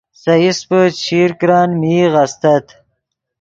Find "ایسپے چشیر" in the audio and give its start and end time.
0.43-1.29